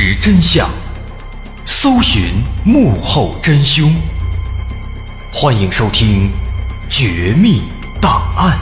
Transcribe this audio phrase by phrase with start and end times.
[0.00, 0.70] 实真相，
[1.66, 3.92] 搜寻幕后真凶。
[5.32, 6.30] 欢迎收听
[6.88, 7.62] 《绝密
[8.00, 8.56] 档案》，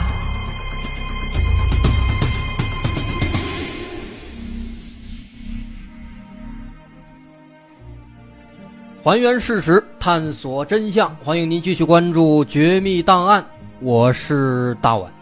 [9.03, 11.15] 还原事实，探索真相。
[11.23, 13.43] 欢迎您继续关注《绝密档案》，
[13.79, 15.13] 我是大碗。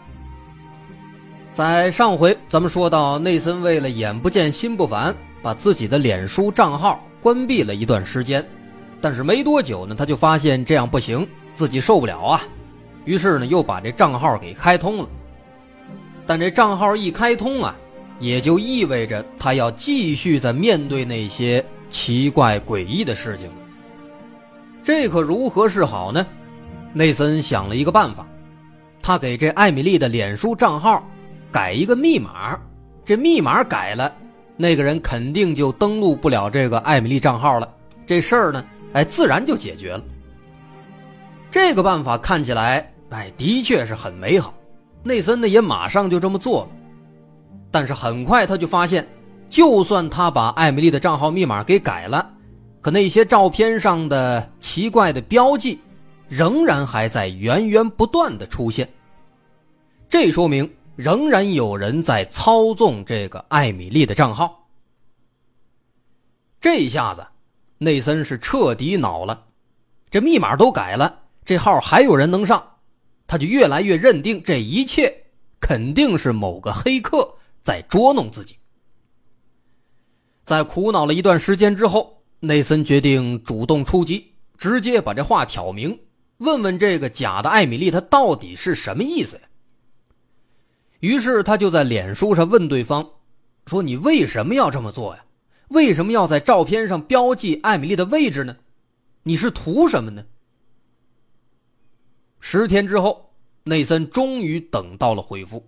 [1.52, 5.14] 在上回咱们说到，内森为了眼不见心不烦，
[5.46, 8.44] 把自己的脸书账号关闭了一段时间。
[9.00, 11.24] 但是没多久呢，他就发现这样不行，
[11.54, 12.42] 自己受不了啊。
[13.04, 15.08] 于是呢，又把这账号给开通了。
[16.26, 17.76] 但这账号一开通啊，
[18.18, 23.54] 也就意味着他要继续在面对那些奇怪诡异的事情了。
[24.82, 26.26] 这可如何是好呢？
[26.92, 28.26] 内森想了一个办法，
[29.00, 31.08] 他给这艾米丽的脸书账号
[31.52, 32.58] 改一个密码，
[33.04, 34.12] 这密码改了，
[34.56, 37.68] 那个人肯定就登录不了这个艾米丽账号了。
[38.06, 40.02] 这事儿呢，哎，自然就解决了。
[41.50, 44.54] 这个办法看起来，哎，的确是很美好。
[45.02, 46.68] 内森呢也马上就这么做了，
[47.70, 49.06] 但是很快他就发现，
[49.48, 52.32] 就算他把艾米丽的账号密码给改了。
[52.80, 55.78] 可那些照片上的奇怪的标记，
[56.28, 58.88] 仍然还在源源不断的出现。
[60.08, 64.68] 这说明仍然有人在操纵这个艾米丽的账号。
[66.60, 67.24] 这一下子，
[67.78, 69.46] 内森是彻底恼了。
[70.10, 72.76] 这密码都改了，这号还有人能上，
[73.26, 75.14] 他就越来越认定这一切
[75.60, 78.56] 肯定是某个黑客在捉弄自己。
[80.44, 82.14] 在苦恼了一段时间之后。
[82.38, 85.98] 内森决定主动出击，直接把这话挑明，
[86.36, 89.42] 问问这个假的艾米丽，她到底是什么意思呀？
[91.00, 93.06] 于是他就在脸书上问对方
[93.66, 95.22] ：“说你为什么要这么做呀？
[95.68, 98.56] 为什么要在照片上标记艾米丽的位置呢？
[99.24, 100.24] 你是图什么呢？”
[102.40, 103.30] 十天之后，
[103.64, 105.64] 内森终于等到了回复，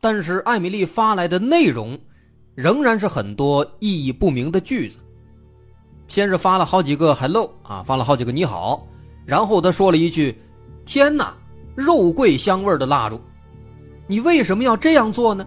[0.00, 1.98] 但是艾米丽发来的内容
[2.54, 4.98] 仍然是很多意义不明的句子。
[6.08, 8.86] 先是发了好几个 “hello” 啊，发了好几个“你好”，
[9.24, 10.36] 然后他说了一句
[10.84, 11.34] ：“天哪，
[11.76, 13.20] 肉桂香味的蜡烛，
[14.06, 15.46] 你为什么要这样做呢？”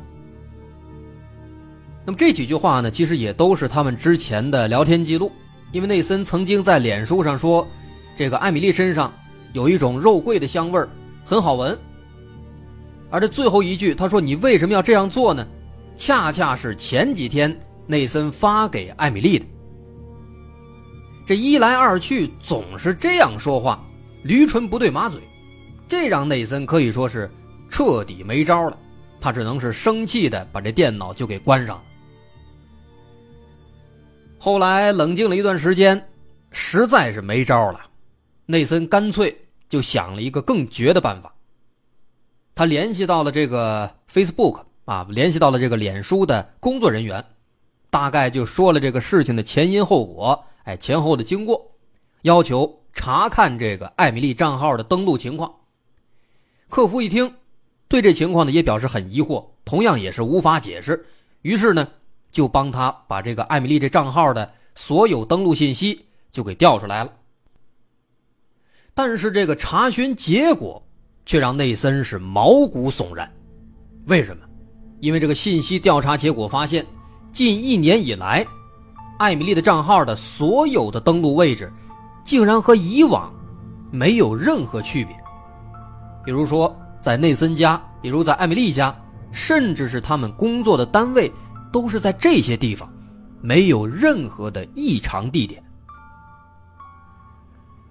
[2.05, 5.31] 那么这几句话呢，其实也都是他们之前的聊天记录，
[5.71, 7.67] 因为内森曾经在脸书上说，
[8.16, 9.11] 这个艾米丽身上
[9.53, 10.79] 有一种肉桂的香味
[11.25, 11.77] 很好闻。
[13.09, 15.47] 而这最后一句，他说：“你为什么要这样做呢？”
[15.97, 19.45] 恰恰是前几天内森发给艾米丽的。
[21.25, 23.83] 这一来二去总是这样说话，
[24.23, 25.22] 驴唇不对马嘴，
[25.87, 27.31] 这让内森可以说是
[27.75, 28.77] 彻底没招了。
[29.19, 31.83] 他只能是生气的把这电脑就给关上了。
[34.39, 36.09] 后来冷静了一段时间，
[36.51, 37.81] 实在是没招了，
[38.45, 39.37] 内森干脆
[39.67, 41.35] 就想了一个更绝的办法。
[42.53, 47.21] 他联系到了这个 Facebook 啊，联系到了这个脸书的工作人员，
[47.89, 50.41] 大概就说了这个事情的前因后果。
[50.63, 51.75] 哎，前后的经过，
[52.21, 55.53] 要求查看这个艾米丽账号的登录情况。
[56.69, 57.31] 客服一听，
[57.88, 61.06] 对这情况呢也表示很疑惑，同样也是无法解释。
[61.41, 61.88] 于是呢，
[62.31, 67.12] 就帮他把这个艾米丽这账号的所有登录信息就给调出来了。
[68.94, 70.81] 但是这个查询结果
[71.25, 73.31] 却让内森是毛骨悚然。
[74.07, 74.46] 为什么？
[75.02, 76.85] 因为这个信息调查结果发现，
[77.31, 78.46] 近一年以来。
[79.17, 81.72] 艾米丽的账号的所有的登录位置，
[82.25, 83.34] 竟然和以往
[83.91, 85.16] 没有任何区别。
[86.26, 88.91] 比如说，在内森家，比如在艾米丽家，
[89.31, 91.31] 甚至是他们工作的单位，
[91.72, 92.91] 都是在这些地方，
[93.41, 95.63] 没有任何的异常地点。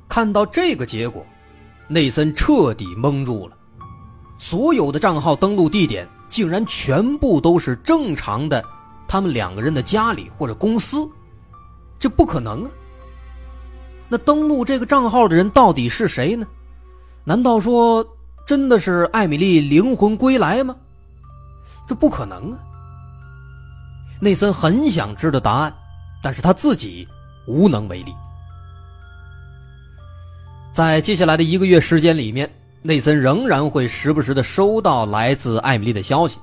[0.08, 1.24] 看到这个结果，
[1.86, 3.56] 内森彻底懵住了。
[4.36, 8.64] 所有的账号登录地点，竟然全部都是正常的。
[9.06, 11.08] 他们两个人的家里或者公司，
[12.00, 12.70] 这不可能啊！
[14.08, 16.44] 那登录这个账号的人到底是谁呢？
[17.22, 18.04] 难道说
[18.46, 20.76] 真的是艾米丽灵魂归来吗？
[21.86, 22.58] 这不可能啊！
[24.20, 25.74] 内森很想知道答案，
[26.22, 27.06] 但是他自己
[27.46, 28.14] 无能为力。
[30.72, 32.50] 在接下来的一个月时间里面，
[32.82, 36.38] 内森仍然会时不时的收到来自艾米丽的消息。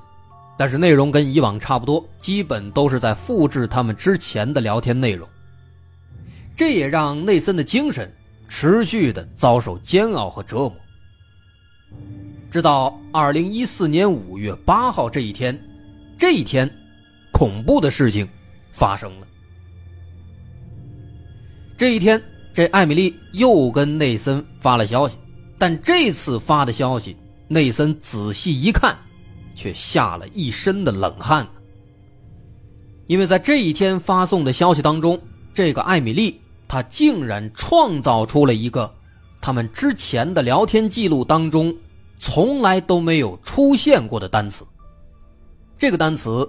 [0.56, 5.28] 但是内容跟以往差不多，基本都是在复制他们之前的聊天内容。
[6.54, 8.12] 这也让内森的精神
[8.48, 10.74] 持续的遭受煎熬和折磨。
[12.50, 15.58] 直到二零一四年五月八号这一天，
[16.18, 16.70] 这一天，
[17.32, 18.28] 恐怖的事情
[18.72, 19.26] 发生了。
[21.76, 22.22] 这一天，
[22.54, 25.16] 这艾米丽又跟内森发了消息，
[25.58, 27.16] 但这次发的消息，
[27.48, 28.96] 内森仔细一看，
[29.54, 31.46] 却吓了一身的冷汗。
[33.08, 35.20] 因为在这一天发送的消息当中，
[35.52, 38.94] 这个艾米丽她竟然创造出了一个
[39.42, 41.74] 他们之前的聊天记录当中
[42.20, 44.64] 从来都没有出现过的单词。
[45.76, 46.48] 这个单词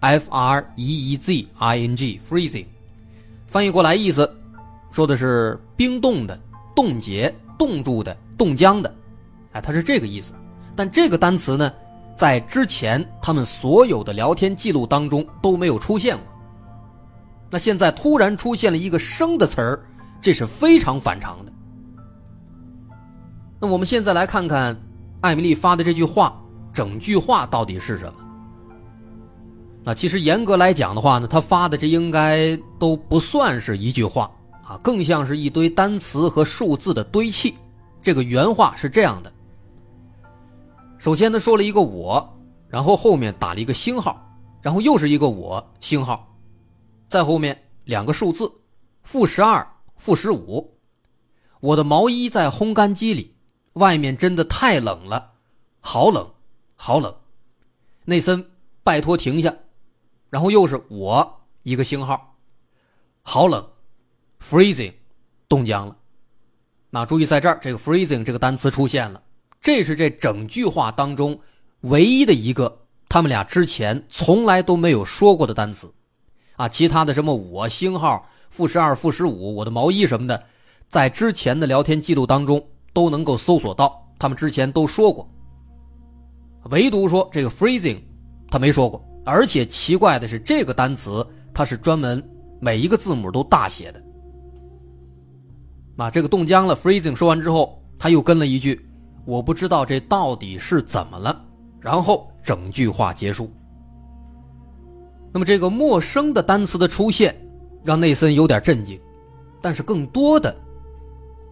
[0.00, 2.66] ，f r e e z i n g，freezing，
[3.46, 4.30] 翻译过来意思，
[4.90, 6.38] 说的是冰冻的、
[6.76, 8.94] 冻结、冻住的、冻僵的，
[9.52, 10.34] 哎，它是这个意思。
[10.76, 11.72] 但这个单词呢？
[12.16, 16.26] 在之前，他们所有的聊天记录当中都没有出现过。
[17.50, 19.80] 那现在突然出现了一个生的词儿，
[20.20, 21.52] 这是非常反常的。
[23.64, 24.78] 那我们现在来看看
[25.22, 26.38] 艾米丽发的这句话，
[26.70, 28.14] 整句话到底是什么？
[29.82, 34.30] 那其实严格来讲的话呢，他发的这应该都不算是一句话
[34.62, 37.54] 啊，更像是一堆单词和数字的堆砌。
[38.02, 39.32] 这个原话是这样的。
[40.98, 42.36] 首先，他说了一个我，
[42.68, 44.22] 然后后面打了一个星号，
[44.60, 46.36] 然后又是一个我星号，
[47.08, 48.52] 再后面两个数字，
[49.04, 49.66] 负十二、
[49.96, 50.70] 负十五。
[51.60, 53.33] 我的毛衣在烘干机里，
[53.74, 55.32] 外面真的太冷了，
[55.80, 56.28] 好冷，
[56.74, 57.14] 好冷。
[58.04, 58.44] 内森，
[58.82, 59.54] 拜托停下。
[60.30, 62.36] 然后又是我一个星号，
[63.22, 63.64] 好冷
[64.42, 64.92] ，freezing，
[65.48, 65.96] 冻僵了。
[66.90, 69.22] 那注意，在这儿这个 freezing 这个单词出现了。
[69.60, 71.40] 这是这整句话当中
[71.80, 75.92] 唯一的一个他们俩之前从来都没有说过的单词，
[76.56, 80.44] 啊，其他的什么我星号负十二负十五我的毛衣什么的，
[80.88, 85.28] 在之前的聊天记录当中都能够搜索到，他们之前都说过。
[86.70, 87.98] 唯独说这个 freezing，
[88.50, 92.22] 他没说过，而且奇怪的是这个单词它是专门
[92.58, 94.02] 每一个字母都大写的。
[95.96, 98.88] 啊，这个冻僵了 freezing 说完之后，他又跟了一句。
[99.26, 101.44] 我不知道这到底是怎么了，
[101.80, 103.50] 然后整句话结束。
[105.32, 107.34] 那么这个陌生的单词的出现，
[107.82, 109.00] 让内森有点震惊，
[109.62, 110.54] 但是更多的，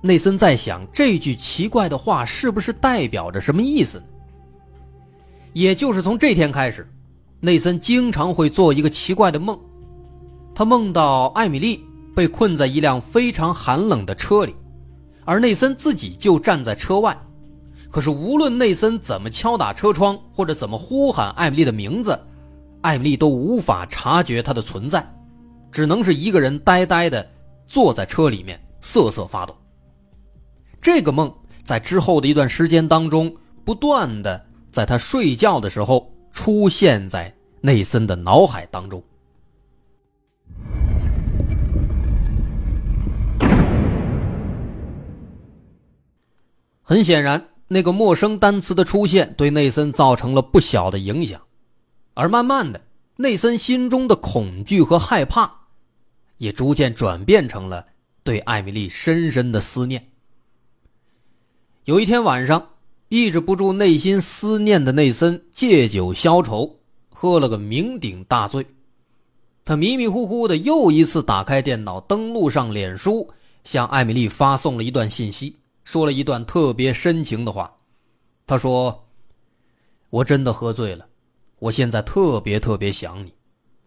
[0.05, 4.05] 内森在想这句奇怪的话是不是代表着什么意思呢？
[5.53, 6.85] 也就是从这天开始，
[7.39, 9.57] 内森经常会做一个奇怪的梦，
[10.55, 11.85] 他梦到艾米丽
[12.17, 14.57] 被困在一辆非常寒冷的车里，
[15.25, 17.17] 而内森自己就站在车外。
[17.89, 22.19] 可是，无论内森怎么敲打车窗，或者怎么呼喊艾米丽的名字，
[22.81, 25.07] 艾米丽都无法察觉他的存在，
[25.71, 27.25] 只能是一个人呆呆的
[27.67, 29.55] 坐在车里面瑟瑟发抖。
[30.83, 31.33] 这个梦
[31.63, 33.33] 在之后的一段时间当中，
[33.65, 39.01] 不断的在他睡觉的时候出现在内森的脑海当中。
[46.83, 47.43] 很显然。
[47.69, 51.41] 那个陌生单词的出现对内森造成了不小的影响，
[52.13, 52.79] 而慢慢的，
[53.17, 55.51] 内森心中的恐惧和害怕，
[56.37, 57.87] 也逐渐转变成了
[58.23, 60.12] 对艾米丽深深的思念。
[61.85, 62.69] 有一天晚上，
[63.09, 68.65] 抑制不住内心思念的内森借酒消愁，喝了个酩酊大醉，
[69.65, 73.29] 他迷迷糊糊的又一次打开电脑，登录上脸书，
[73.65, 75.57] 向艾米丽发送了一段信息。
[75.83, 77.75] 说了一段特别深情的话，
[78.47, 79.05] 他说
[80.09, 81.05] ：“我真的喝醉了，
[81.59, 83.35] 我现在特别特别想你，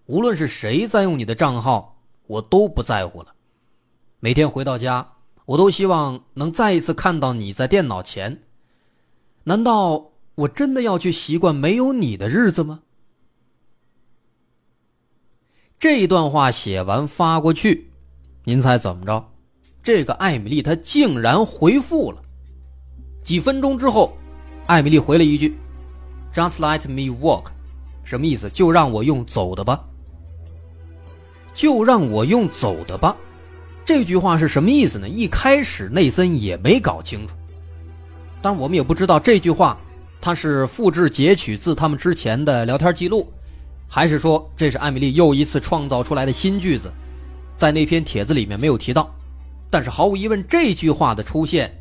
[0.08, 1.98] 无论是谁在用你的账号，
[2.28, 3.34] 我都不在乎了。
[4.20, 5.08] 每天回到家，
[5.46, 8.42] 我都希望能再一次看到你在电脑前。
[9.44, 12.82] 难道我真的要去习惯没有你的日子吗？”
[15.78, 17.92] 这一段话写完发过去，
[18.44, 19.32] 您猜怎么着？
[19.84, 22.20] 这个艾米丽她竟然回复了，
[23.24, 24.18] 几分钟之后，
[24.66, 25.56] 艾米丽回了一句
[26.34, 27.52] ：“Just let me walk。”
[28.04, 28.50] 什么意思？
[28.50, 29.84] 就让我用走的吧。
[31.54, 33.16] 就让我用走的吧。
[33.86, 35.08] 这句话是什么意思呢？
[35.08, 37.36] 一开始内森也没搞清楚，
[38.42, 39.78] 但我们也不知道这句话
[40.20, 43.32] 他是复制截取自他们之前的聊天记录，
[43.88, 46.92] 还是说这是艾米丽又一次创造出来的新句子，
[47.56, 49.08] 在那篇帖子里面没有提到。
[49.70, 51.72] 但是毫无疑问，这句话的出现，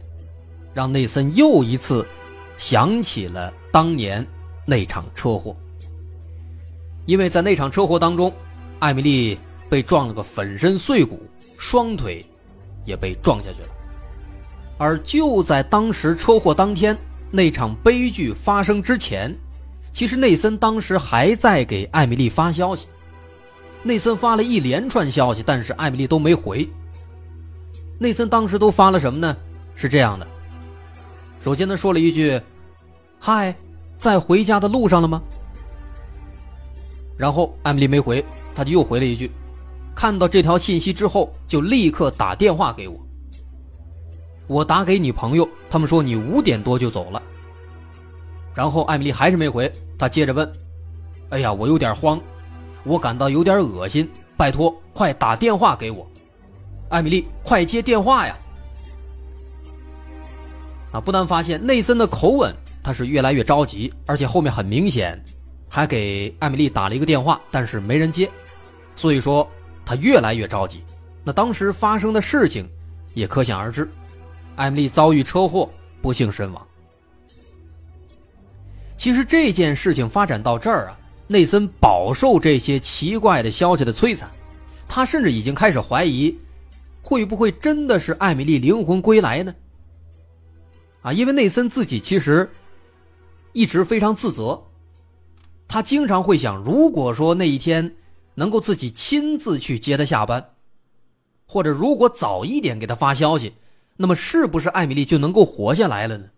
[0.75, 2.06] 让内森又一次
[2.58, 4.26] 想起了当年
[4.66, 5.56] 那场车祸。
[7.06, 8.30] 因为在那场车祸当中，
[8.78, 9.38] 艾米丽
[9.70, 11.23] 被撞了个粉身碎骨，
[11.56, 12.25] 双腿
[12.84, 13.68] 也被撞下去了。
[14.76, 16.96] 而就在当时车祸当天，
[17.30, 19.34] 那场悲剧发生之前，
[19.92, 22.88] 其实内森当时还在给艾米丽发消息。
[23.82, 26.68] 内森发了一连串消息，但是艾米丽都没回。
[27.99, 29.37] 内森当时都发了什么呢？
[29.76, 30.26] 是这样的：
[31.40, 32.40] 首先他说了一句
[33.20, 33.54] ：“嗨，
[33.99, 35.23] 在回家的路上了吗？”
[37.16, 39.30] 然后艾米丽没回，他就又回了一句
[39.94, 42.98] ：“看到这条信息之后，就立刻打电话给我。
[44.46, 47.22] 我打给你朋友，他们说你五点多就走了。”
[48.54, 50.50] 然后艾米丽还是没回，他接着问
[51.30, 52.20] ：“哎呀，我有点慌，
[52.84, 56.06] 我感到有点恶心，拜托，快打电话给我，
[56.88, 58.36] 艾米丽，快接电话呀！”
[60.92, 65.18] 啊，不难发现内森的口吻他是越来越着急，而且后面很明显。
[65.68, 68.30] 还给艾米丽打了一个电话，但是没人接，
[68.94, 69.44] 所以说
[69.84, 70.82] 他越来越着急。
[71.22, 72.68] 那当时发生的事情
[73.14, 73.88] 也可想而知，
[74.56, 75.68] 艾米丽遭遇车祸，
[76.02, 76.66] 不幸身亡。
[78.96, 84.30] 其实这件事情发展到这儿啊，内森饱受这些奇怪的消息的摧残，
[84.88, 86.34] 他甚至已经开始怀疑，
[87.02, 89.54] 会不会真的是艾米丽灵魂归来呢？
[91.02, 92.48] 啊，因为内森自己其实
[93.52, 94.62] 一直非常自责。
[95.66, 97.94] 他经常会想，如果说那一天
[98.34, 100.52] 能够自己亲自去接他下班，
[101.46, 103.54] 或者如果早一点给他发消息，
[103.96, 106.30] 那么是不是艾米丽就能够活下来了呢？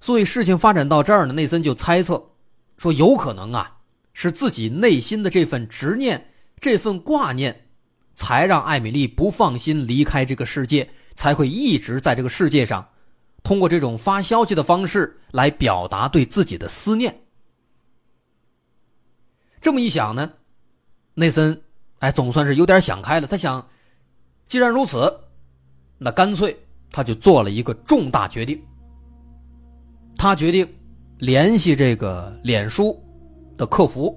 [0.00, 2.30] 所以事情发展到这儿呢，内森就猜测
[2.76, 3.78] 说，有可能啊，
[4.12, 7.68] 是自己内心的这份执念、这份挂念，
[8.14, 12.86] 才让艾米丽不放心离开这个世界，才会一直在这个世界上。
[13.42, 17.23] 通过这种发消息的方式来表达对自己的思念。
[19.64, 20.30] 这么一想呢，
[21.14, 21.58] 内森
[22.00, 23.26] 哎，总算是有点想开了。
[23.26, 23.66] 他想，
[24.46, 25.10] 既然如此，
[25.96, 26.54] 那干脆
[26.92, 28.60] 他就做了一个重大决定。
[30.18, 30.68] 他决定
[31.16, 33.02] 联系这个脸书
[33.56, 34.14] 的客服，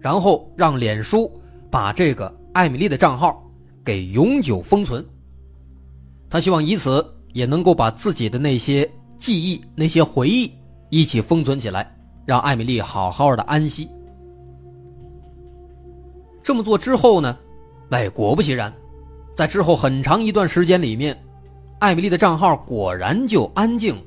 [0.00, 1.30] 然后让脸书
[1.70, 3.46] 把这个艾米丽的账号
[3.84, 5.04] 给永久封存。
[6.30, 7.04] 他希望以此。
[7.34, 10.50] 也能够把自己的那些记忆、那些回忆
[10.88, 13.86] 一起封存起来，让艾米丽好好的安息。
[16.46, 17.36] 这么做之后呢，
[17.90, 18.72] 哎，果不其然，
[19.34, 21.20] 在之后很长一段时间里面，
[21.80, 24.02] 艾米丽的账号果然就安静了，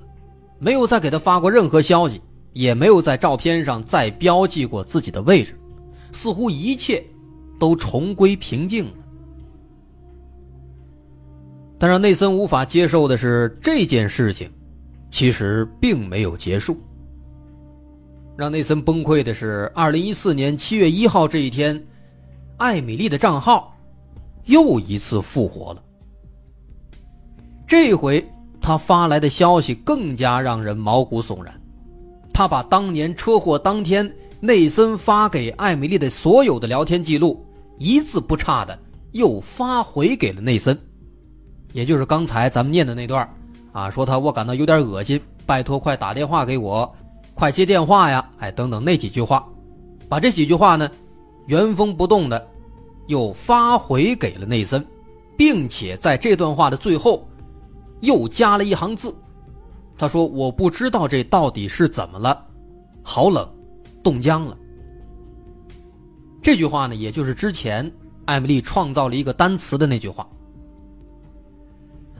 [0.57, 2.21] 没有再给她发过任何消息，
[2.53, 5.53] 也没有在照片上再标记过自己的位置，
[6.13, 7.03] 似乎一切
[7.59, 8.91] 都重归平静了。
[11.77, 14.49] 但让内森无法接受的是，这件事情
[15.11, 16.77] 其实并没有结束。
[18.37, 21.85] 让内森崩溃的是，二零一四年七月一号这一天，
[22.59, 23.73] 艾米丽的账号
[24.45, 25.81] 又一次复活了。
[27.65, 28.23] 这回
[28.61, 31.53] 他发来的消息更加让人毛骨悚然，
[32.33, 37.45] 他把当年车祸当天内森发给艾米丽的所有的聊天记录，
[37.77, 38.77] 一字不差的
[39.13, 40.77] 又发回给了内森。
[41.71, 43.27] 也就是刚才咱们念的那段
[43.71, 46.93] 啊，说他我感到有点恶心，拜托快打电话给我，
[47.35, 49.47] 快接电话呀，哎，等等那几句话，
[50.09, 50.89] 把这几句话呢，
[51.45, 52.47] 原封不动的
[53.09, 54.85] 又发回给了内森，
[55.35, 57.27] 并且在这段话的最后
[58.01, 59.13] 又加了一行字，
[59.97, 62.45] 他说我不知道这到底是怎么了，
[63.03, 63.49] 好冷，
[64.03, 64.55] 冻僵了。
[66.39, 67.91] 这句话呢，也就是之前
[68.25, 70.29] 艾米丽创造了一个单词的那句话。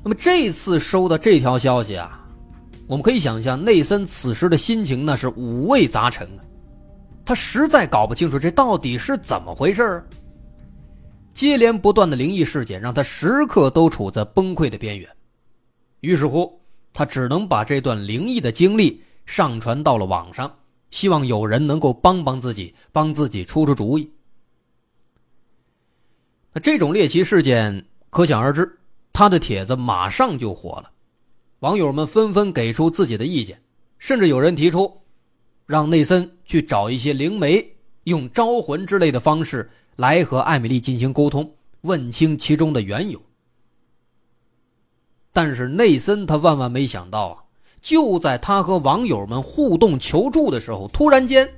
[0.04, 2.28] 那么这次收到这条消息啊，
[2.88, 6.42] 我们可以想象内森此时的心情那是五味杂陈啊，
[7.24, 10.04] 他实在搞不清楚这到底是怎么回事
[11.40, 15.10] 接连不断的灵异事件让他时刻都处在崩溃的边缘，
[16.02, 16.60] 于是乎，
[16.92, 20.54] 他只能把这段灵异的经历上传到了网上，
[20.92, 24.12] 希望有人能够帮帮自己，帮自己出出主意。
[26.52, 28.70] 那这种猎奇事件可想而知。
[29.14, 30.92] 他的帖子马上就火了，
[31.60, 33.58] 网友们纷纷给出自己的意见，
[33.98, 34.92] 甚至有人提出，
[35.66, 37.66] 让内森去找一些灵媒，
[38.04, 39.70] 用招魂之类的方式
[40.00, 41.52] 来和艾米丽进行沟通，
[41.82, 43.22] 问清其中的缘由。
[45.34, 47.44] 但是内森他万万没想到啊，
[47.82, 51.50] 就在他和网友们互动求助的时候，突然间，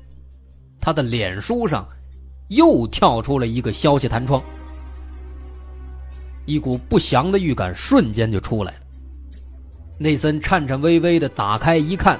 [0.79, 1.87] 他的脸书上
[2.47, 4.41] 又跳出了一个消息弹窗。
[6.47, 8.79] 一股不祥的预感瞬间就出来了。
[9.99, 12.19] 内森颤颤巍巍的打开一看，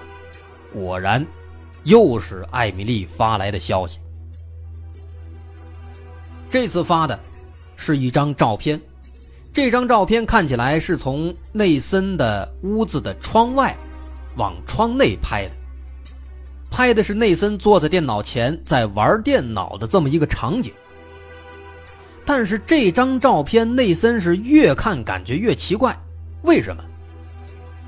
[0.72, 1.26] 果然，
[1.84, 3.98] 又是艾米丽发来的消息。
[6.52, 7.18] 这次发的，
[7.78, 8.80] 是一张照片。
[9.54, 13.74] 这张照片看起来是从内森的屋子的窗外，
[14.36, 15.52] 往窗内拍的。
[16.70, 20.74] 拍的是内森坐在电脑前在玩电脑的这么一个场景。
[22.26, 25.98] 但是这张照片内森是越看感觉越奇怪，
[26.42, 26.84] 为什么？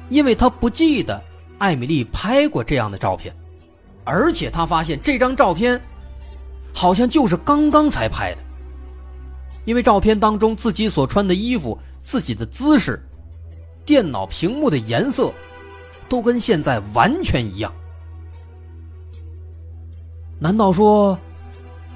[0.08, 1.22] 因为他不记得
[1.58, 3.36] 艾米丽拍过这样的照片，
[4.05, 5.79] 而且他发现这张照片
[6.74, 8.38] 好像就是刚刚才拍的，
[9.65, 13.01] 因为照片当中自己所穿的衣服、自己的姿势、
[13.86, 15.34] 电脑屏幕的颜色，
[16.10, 17.74] 都跟现在完全一样。
[20.39, 21.17] 难道说，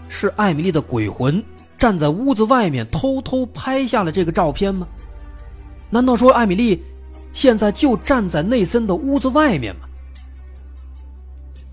[0.07, 1.43] 是艾米丽的鬼魂
[1.77, 4.87] 站在屋子外面偷偷拍下了这个照片吗？
[5.89, 6.81] 难道说艾米丽
[7.33, 9.81] 现在就站在内森的屋子外面吗？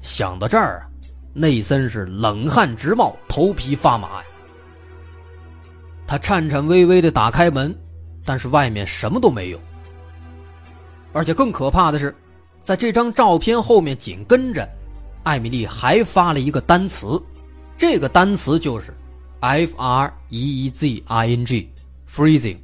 [0.02, 0.90] 想到这儿啊，
[1.32, 4.24] 内森是冷汗直冒，头皮发麻呀。
[6.06, 7.76] 他颤颤巍巍的打开门，
[8.25, 9.61] 但是外面什么都没有。
[11.12, 12.14] 而且更可怕的是，
[12.62, 14.68] 在这张照片后面紧跟着。
[15.23, 17.18] 艾米丽还发了一个单词，
[17.78, 18.92] 这个单词就是
[19.40, 22.58] “f r e e z i n g”，freezing，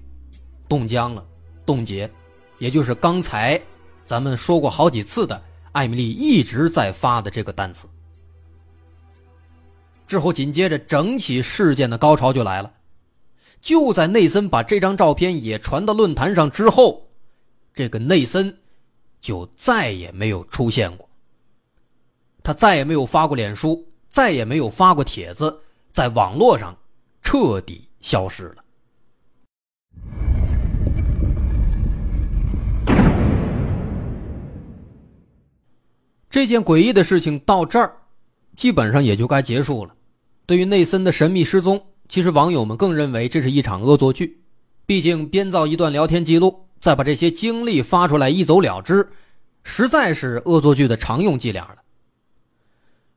[0.68, 1.24] 冻僵了，
[1.64, 2.10] 冻结，
[2.58, 3.58] 也就是刚才
[4.04, 5.42] 咱们说过好几次的
[5.72, 7.88] 艾米丽一直在发的这个单词。
[10.06, 12.70] 之后紧接着整起事件的高潮就来了，
[13.60, 17.06] 就在内森把这张照片也传到论坛上之后，
[17.74, 18.56] 这个内森
[19.20, 21.08] 就再也没有出现过。
[22.42, 25.60] 他再也没有发过脸书，再也没有发过帖子，
[25.92, 26.74] 在网络上
[27.20, 28.64] 彻底消失了。
[36.30, 37.92] 这件诡异的事情到这儿，
[38.56, 39.94] 基本上也就该结束了。
[40.46, 44.42] 对于内森的神秘失踪，其实网友们更认为这是一场恶作剧。
[44.84, 49.08] 毕竟编造一段聊天记录，再把这些经历发出来一走了之，
[49.62, 51.76] 实在是恶作剧的常用伎俩了。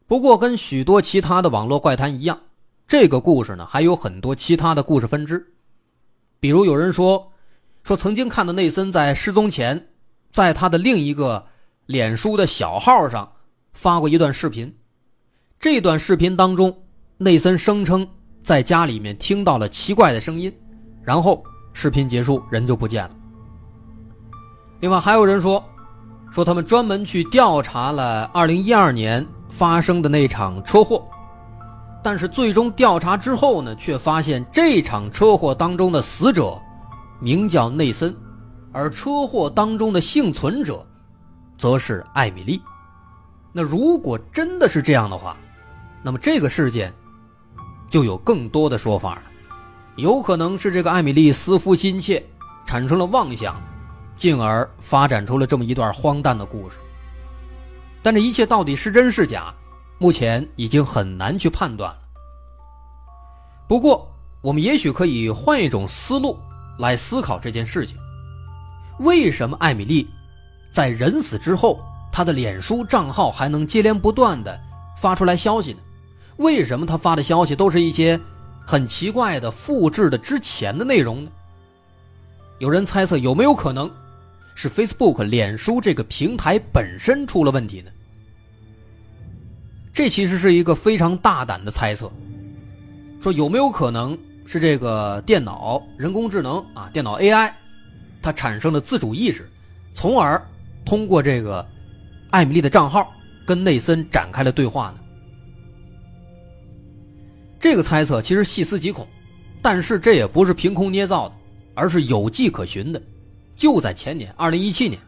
[0.06, 2.39] 不过，跟许多其他的网络怪谈一样，
[2.88, 5.43] 这个故事呢还有很多其他的故事分支。
[6.39, 7.32] 比如有人说，
[7.84, 9.88] 说曾经看到内森在失踪前，
[10.32, 11.47] 在他的另一个
[11.88, 13.34] 脸书的小号上
[13.71, 14.77] 发过一段视频。
[15.60, 16.84] 这段视频当中，
[17.17, 18.08] 内森声称
[18.43, 20.53] 在家里面听到了奇怪的声音，
[21.01, 23.12] 然后视频结束，人就不见了。
[24.82, 25.63] 另外还有人说，
[26.32, 29.25] 说他们专门去调查了2012年。
[29.49, 31.06] 发生的那场车祸，
[32.03, 36.60] 但是最终调查之后呢，却发现这场车祸当中的死者
[37.21, 38.15] 名叫内森，
[38.71, 40.84] 而车祸当中的幸存者
[41.56, 42.60] 则是艾米丽。
[43.51, 45.38] 那如果真的是这样的话，
[46.01, 46.91] 那么这个事件
[47.93, 49.21] 就有更多的说法了，
[49.97, 52.25] 有可能是这个艾米丽思夫心切，
[52.65, 53.62] 产生了妄想，
[54.17, 56.79] 进而发展出了这么一段荒诞的故事。
[58.01, 59.53] 但这一切到底是真是假，
[59.99, 61.99] 目前已经很难去判断了。
[63.67, 66.36] 不过，我们也许可以换一种思路
[66.79, 67.95] 来思考这件事情：
[69.01, 70.10] 为什么艾米丽
[70.71, 71.79] 在人死之后，
[72.12, 74.60] 她的脸书账号还能接连不断的
[74.97, 75.79] 发出来消息呢？
[76.38, 78.19] 为什么他发的消息都是一些
[78.65, 81.32] 很奇怪的复制的之前的内容呢？
[82.60, 83.89] 有人猜测，有没有可能？
[84.56, 87.91] 是 Facebook 脸书这个平台本身出了问题呢？
[89.91, 92.12] 这其实是一个非常大胆的猜测。
[93.22, 97.52] 说有没有可能是这个电脑人工智能啊，电脑 AI，
[98.22, 99.50] 它产生了自主意识，
[99.93, 100.41] 从而
[100.86, 101.65] 通过这个
[102.30, 103.12] 艾米丽的账号
[103.46, 105.03] 跟内森展开了对话呢？
[107.63, 109.08] 这个猜测其实细思极恐，
[109.62, 111.36] 但是这也不是凭空捏造的，
[111.73, 113.02] 而是有迹可循的。
[113.56, 114.99] 就在前年，二零一七年。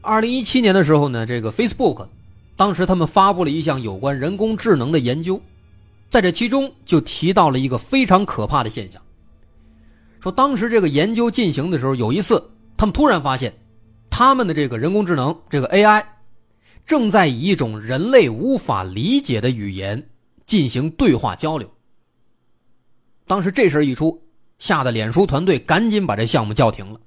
[0.00, 2.06] 二零一七年的时候呢，这个 Facebook，
[2.54, 5.42] 当时他们发布了一项有关人工智能的研究，
[6.08, 9.02] 在这其中就提到了一个非常可怕的现象。
[10.20, 12.40] 说当时这个研究进行的时候，有一次
[12.76, 13.52] 他们突然发现，
[14.08, 16.04] 他们的这个人工智能这个 AI，
[16.86, 20.00] 正在以一种人类无法理解的语言
[20.46, 21.70] 进行对话交流。
[23.26, 24.20] 当时这事一出。
[24.58, 27.00] 吓得脸书团队赶紧把这项目叫停了，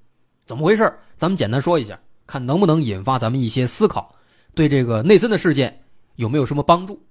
[0.46, 0.94] 怎么回事？
[1.16, 4.14] 咱们简单说一下，看能不能引发咱们一些思考，
[4.54, 7.02] 对这个内森的事件有没有什么帮助？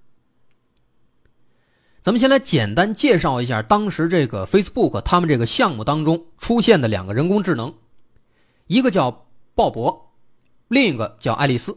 [1.99, 7.73] 咱们先来简单介绍一下当时这个 Facebook 他们这个项目当中出现的两个人工智能，
[8.67, 9.99] 一个叫鲍勃，
[10.67, 11.75] 另一个叫爱丽丝。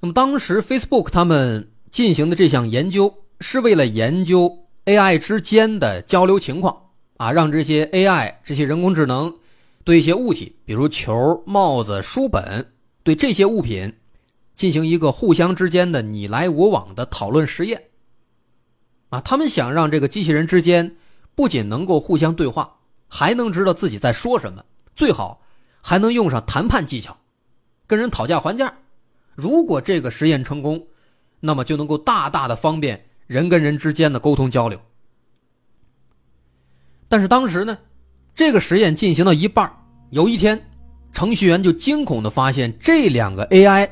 [0.00, 4.64] 那么当时 Facebook 他们进行的这项研究是为了研究。
[4.84, 6.74] AI 之间的交流情况
[7.18, 9.38] 啊，让这些 AI 这些人工智能
[9.84, 12.66] 对一些物体，比如球、帽子、书本，
[13.02, 13.92] 对这些物品
[14.54, 17.82] 进行一个互相之间的你来我往的讨论实验。
[19.10, 20.96] 啊，他们想让这个机器人之间
[21.34, 22.74] 不仅能够互相对话，
[23.08, 24.64] 还能知道自己在说什么，
[24.96, 25.42] 最好
[25.82, 27.14] 还能用上谈判技巧，
[27.86, 28.72] 跟人讨价还价。
[29.34, 30.82] 如果这个实验成功，
[31.40, 34.80] 那么就能够大大的方便人跟人之间的沟通交流。
[37.08, 37.78] 但是当时呢，
[38.34, 39.70] 这个实验进行到一半，
[40.10, 40.60] 有一天，
[41.12, 43.88] 程序员就惊恐的发现，这两个 AI，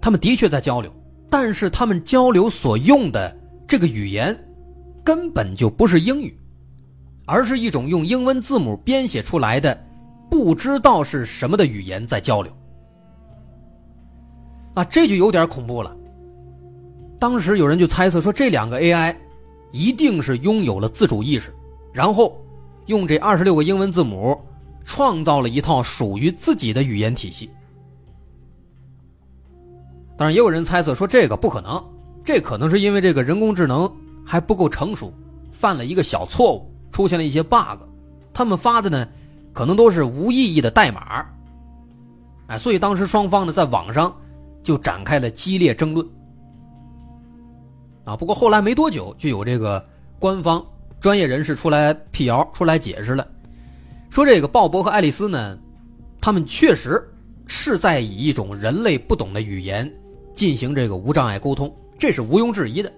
[0.00, 0.90] 他们的确在交流，
[1.28, 4.36] 但是他们交流所用的这个语言，
[5.04, 6.34] 根本就不是英语，
[7.26, 9.78] 而是一种用英文字母编写出来的，
[10.30, 12.50] 不知道是什么的语言在交流。
[14.74, 15.94] 啊，这就有点恐怖了。
[17.20, 19.14] 当时有人就猜测说，这两个 AI
[19.70, 21.54] 一定是拥有了自主意识。
[21.92, 22.36] 然后，
[22.86, 24.40] 用这二十六个英文字母，
[24.86, 27.50] 创造了一套属于自己的语言体系。
[30.16, 31.82] 当然，也有人猜测说这个不可能，
[32.24, 33.92] 这可能是因为这个人工智能
[34.24, 35.12] 还不够成熟，
[35.52, 37.82] 犯了一个小错误，出现了一些 bug。
[38.32, 39.06] 他们发的呢，
[39.52, 41.26] 可能都是无意义的代码。
[42.46, 44.14] 哎，所以当时双方呢，在网上
[44.62, 46.06] 就展开了激烈争论。
[48.04, 49.84] 啊，不过后来没多久，就有这个
[50.18, 50.64] 官方。
[51.00, 53.26] 专业人士出来辟谣，出来解释了，
[54.10, 55.58] 说这个鲍勃和爱丽丝呢，
[56.20, 57.02] 他们确实
[57.46, 59.90] 是在以一种人类不懂的语言
[60.34, 62.92] 进行这个无障碍沟通，这是毋庸置疑的。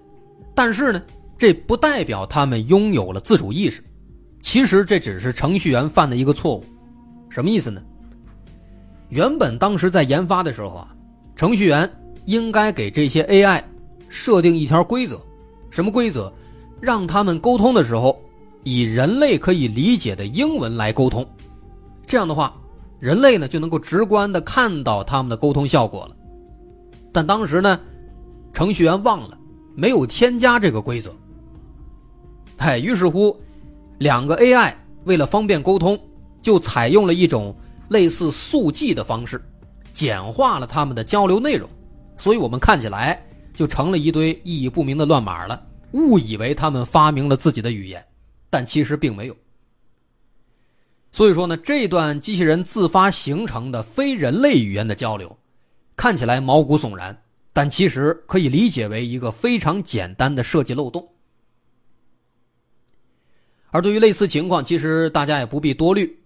[0.52, 1.00] 但是呢，
[1.38, 3.80] 这不代表他们拥有了自主意识。
[4.40, 6.64] 其实这只是程序员犯的一个错误。
[7.28, 7.80] 什么意思呢？
[9.10, 10.92] 原本当时在研发的时候啊，
[11.36, 11.88] 程序员
[12.24, 13.62] 应该给这些 AI
[14.12, 15.18] 设定一条规则，
[15.70, 16.30] 什么规则？
[16.82, 18.20] 让他们沟通的时候，
[18.62, 21.26] 以人类可以理解的英文来沟通，
[22.06, 22.54] 这样的话，
[23.00, 26.14] 人类呢就能够直观的看到他们的沟通效果了。
[27.10, 27.80] 但当时呢，
[28.52, 29.38] 程序员忘了
[29.74, 31.10] 没有添加这个规则。
[32.58, 33.34] 哎，于是乎，
[33.96, 35.98] 两个 AI 为了方便沟通，
[36.42, 37.56] 就采用了一种
[37.88, 39.42] 类似速记的方式，
[39.94, 41.66] 简化了他们的交流内容，
[42.18, 45.66] 所以我们看起来就成了一堆意义不明的乱码了。
[45.92, 48.04] 误以为他们发明了自己的语言，
[48.48, 49.36] 但其实并没有。
[51.10, 55.36] 所以说呢，这段机器人自发形成的非人类语言的交流，
[55.94, 61.06] 看起来毛骨悚然，但其实可以理解为一个非常简单的设计漏洞。
[63.70, 66.18] 而对于类似情况，其实大家也不必多虑。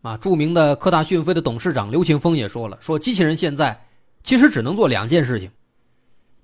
[0.00, 3.86] 啊，著名的科大讯飞的董事长刘庆峰也说了，说机器人现在
[4.24, 5.50] 其实只能做两件事情，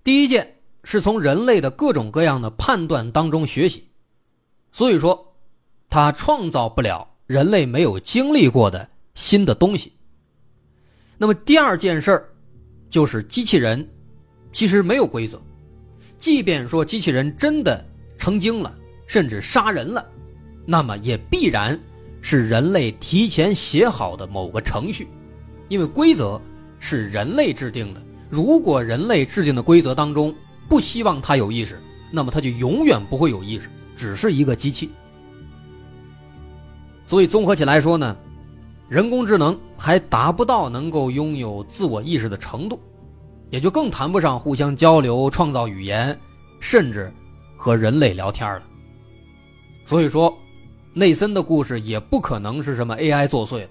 [0.09, 0.55] 第一件。
[0.85, 3.89] 是从人类的各种各样的判断当中学习，
[4.73, 5.37] 所以说，
[5.91, 9.93] 它创造不了人类没有经历过的新的东西。
[11.19, 12.29] 那么第二件事儿，
[12.89, 13.87] 就是机器人
[14.51, 15.39] 其实没有规则，
[16.19, 17.85] 即便说机器人真的
[18.17, 18.75] 成精了，
[19.07, 20.07] 甚至杀人了，
[20.65, 21.79] 那么也必然
[22.23, 25.07] 是人类提前写好的某个程序，
[25.69, 26.41] 因为规则
[26.79, 28.03] 是人类制定的。
[28.29, 30.35] 如果人类制定的规则当中，
[30.69, 34.91] 不希望它有意识，那么它就永远不会有意识，只是一个机器。
[37.07, 38.17] 所以综合起来说呢，
[38.89, 42.79] 人工智能还达不到能够拥有自我意识的程度，
[43.49, 46.19] 也就更谈不上互相交流、创造语言，
[46.61, 47.11] 甚至
[47.57, 48.63] 和人类聊天了。
[49.87, 50.37] 所以说，
[50.93, 53.69] 内森的故事也不可能是什么 AI 作祟的。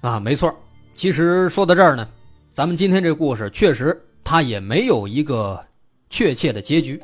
[0.00, 0.50] 啊，没错。
[0.94, 2.08] 其实说到这儿呢，
[2.52, 3.98] 咱们今天这故事确实。
[4.22, 5.60] 它也没有一个
[6.08, 7.00] 确切的结局，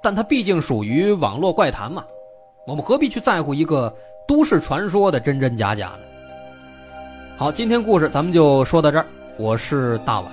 [0.00, 2.04] 但它毕竟属于网络怪谈嘛，
[2.64, 3.92] 我们何必去在乎一个
[4.28, 5.98] 都市传说的真真假假呢？
[7.36, 10.30] 好，今天故事咱们就说到这儿，我是大碗，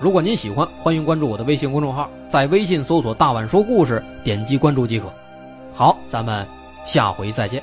[0.00, 5.12] 如果您喜欢，欢迎关注我的微信公众号，在微信搜索“大碗说故事”，点击关注即可。
[5.74, 6.44] 好，咱们
[6.86, 7.62] 下回再见。